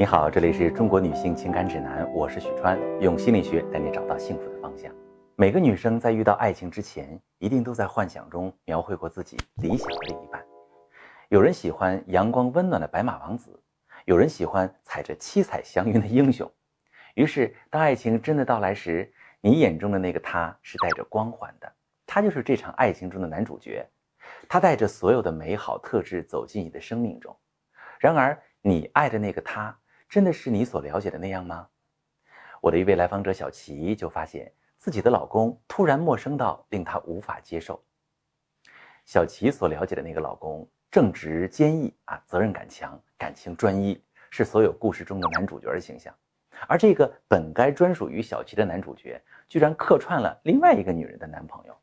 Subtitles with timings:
[0.00, 4.90] 你好，这里是中国女性情感指南，我是许川，用心理学带你找到幸福的方向。
[5.36, 10.42] 每个女生在遇到爱情之前，一定都在幻想中描绘过自己理想的另一半。
[11.28, 13.62] 有人喜欢阳光温暖的白马王子，
[14.06, 16.50] 有人喜欢踩着七彩祥云的英雄。
[17.14, 19.12] 于是，当爱情真的到来时，
[19.42, 21.70] 你眼中的那个他是带着光环的，
[22.06, 23.86] 他就是这场爱情中的男主角，
[24.48, 27.36] 他带着所有的美好特质走进你的生命中。
[27.98, 29.76] 然而，你爱的那个他。
[30.10, 31.68] 真的是你所了解的那样吗？
[32.60, 37.80] 我的一位来访者小齐就发现自己的老公突然陌生到令她无法接受。
[39.04, 46.12] 小齐所了解的那个老公正直坚毅啊，责任感强，感情专一，是所有故事中的男主角的形象。
[46.66, 51.76] 而这个本该专属于小齐的男主角，居然客串了另外一个女人的男朋友。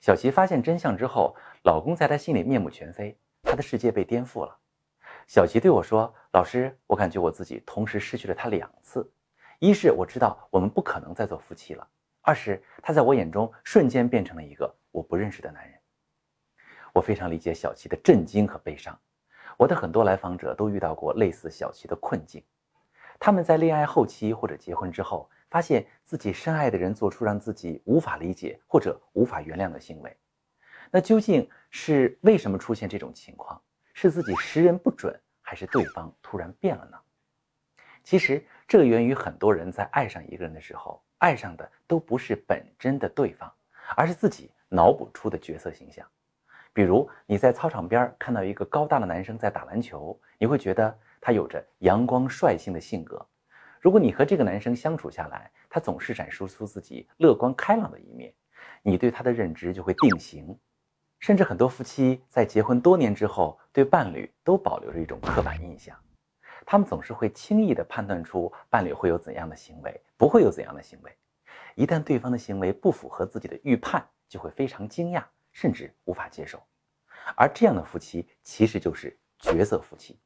[0.00, 4.58] 小齐发现真相之后，老公在她心里面目全非，她的世界被颠覆了。
[5.28, 9.10] 小齐对我说：“老师，我感觉我自己同时失去了他两次。
[9.60, 11.82] 一是我知道我们不可能再做夫妻了；
[12.20, 15.80] 二是他在我眼中瞬间变成了一个我不认识的男人。”
[16.92, 18.98] 我非常理解小齐的震惊和悲伤。
[19.56, 22.44] 我的很多来访者都遇到过类似小齐的困境。
[23.18, 30.14] 他们在恋爱后期或者结婚之后，发现自己深爱的人做出让自己无法理解或者无法原谅的行为。
[30.90, 33.60] 那究竟是为什么出现这种情况？
[33.94, 35.18] 是自己识人不准，
[35.48, 36.98] 还是对方突然变了呢？
[38.04, 43.50] 其实这源于很多人在爱上一个人的时候，爱上的都不是本真的对方，
[43.96, 46.06] 而是自己脑补出的角色形象。
[46.74, 53.26] 比如你在操场边看到一个高大的男生在打篮球，你会觉得他有着阳光率性的性格。
[53.80, 58.34] 如果你和这个男生相处下来，他总是展示出自己乐观开朗的一面，
[58.82, 60.54] 你对他的认知就会定型。
[61.18, 65.96] 甚至很多夫妻在结婚多年之后，对伴侣都保留着一种刻板印象，
[66.64, 71.16] 他们总是会轻易地判断出伴侣会有怎样的行为，不会有怎样的行为。
[71.74, 76.62] 一旦对方的行为不符合自己的预判，就会非常惊讶，甚至无法接受。
[77.36, 80.18] 而这样的夫妻其实就是角色夫妻，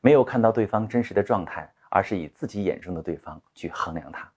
[0.00, 4.30] 没有看到对方真实的状态，而是以自己眼中的对方去衡量他。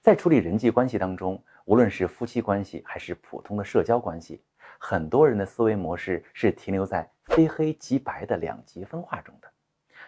[0.00, 4.42] 在处理人际关系当中，无论是夫妻关系还是普通的社交关系。
[4.84, 9.48] 很多人的思维模式是停留在非黑即白的两极分化中的，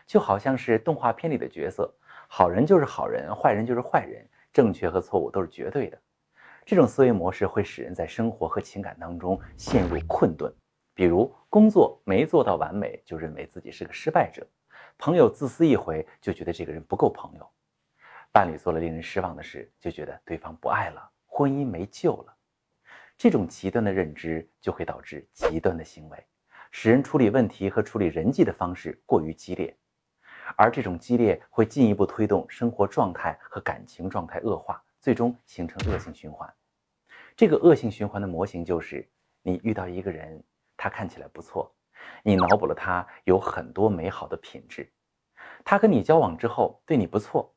[0.05, 1.95] 就好像是动画片里的角色，
[2.27, 5.99] 好人就是好人，坏人就是坏人，正确和错误都是绝对的。
[6.67, 10.53] 这种思维模式会使人在生活和情感当中陷入困顿。
[10.93, 14.43] 比如工作没做到完美，就认为自己是个失败者；
[14.99, 17.45] 朋友自私一回，就觉得这个人不够朋友；
[18.33, 22.35] 伴侣做了令人失望的事，就觉得对方不爱了，婚姻没救了。
[23.25, 26.27] 这种极端的认知就会导致极端的行为，
[26.71, 29.75] 使人处理问题和处理人际的方式过于激烈，
[30.59, 36.47] 而这种激烈会进一步推动生活状态和感情状态恶化，最终形成恶性循环。
[37.35, 39.09] 这个恶性循环的模型就是：
[39.41, 40.45] 你遇到一个人，
[40.77, 41.75] 他看起来不错，
[42.23, 44.93] 你脑补了他有很多美好的品质，
[45.65, 47.51] 他跟你交往之后对你不错，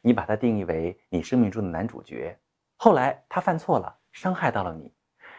[0.00, 2.36] 你把他定义为你生命中的男主角，
[2.76, 4.92] 后来他犯错了，伤害到了你。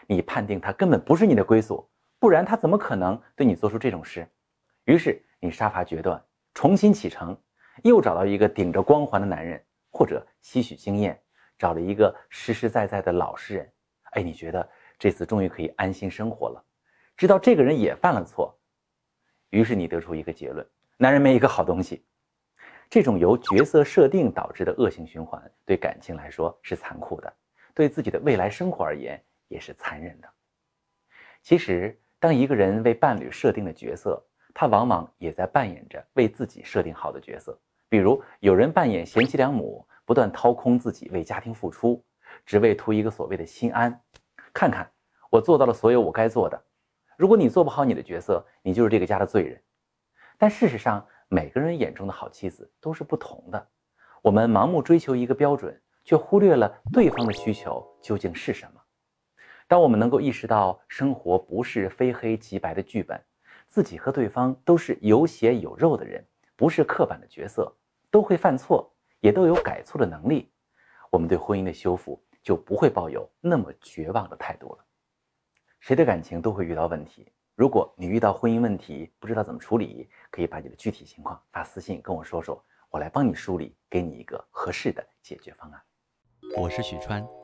[0.06, 1.88] 你判定他根本不是你的归宿，
[2.18, 4.28] 不然他怎么可能对你做出这种事？
[4.84, 6.22] 于是你杀伐决断，
[6.52, 7.36] 重新启程，
[7.82, 11.20] 又找到一个顶着光环的男人，或者吸取经验，
[11.58, 13.72] 找了一个实实在在的老实人。
[14.12, 16.62] 哎，你觉得这次终于可以安心生活了？
[17.16, 18.58] 知道这个人也犯了错，
[19.50, 20.66] 于是你得出一个结论：
[20.96, 22.04] 男人没一个好东西。
[22.90, 27.32] 这种由角色设定导致的恶性循环，对感情来说是残酷的，
[27.74, 29.20] 对自己的未来生活而言。
[29.48, 30.28] 也是残忍的。
[31.42, 34.24] 其实，当一个人为伴侣设定的角色，
[34.54, 37.58] 他往往也在扮演着为自己设定好的角色。
[37.88, 42.02] 比如，有人扮演贤妻良母，不断掏空自己为家庭付出，
[42.46, 44.00] 只为图一个所谓的心安。
[44.52, 44.90] 看看，
[45.30, 46.60] 我做到了所有我该做的。
[47.16, 49.62] 如果你做不好你的角色，你就是这个家的罪人。
[50.38, 53.68] 但事实上，每个人眼中的好妻子都是不同的。
[54.22, 58.80] 我们盲目追求一个标准，却忽略了对方的需求究竟是什么。
[59.66, 63.20] 当我们能够意识到生活不是非黑即白的剧本，
[63.66, 66.24] 自己和对方都是有血有肉的人，
[66.54, 67.74] 不是刻板的角色，
[68.10, 70.52] 都会犯错，也都有改错的能力，
[71.10, 74.84] 我们对婚姻的修复就不会抱有那么绝望的态度了。
[75.80, 85.80] 谁的感情都会遇到问题，如果你遇到婚姻问题不知道怎么处理，可以把你的具体情况发私信跟我说说，我来帮你梳理，给你一个合适的解决方案。
[86.56, 87.43] 我是许川。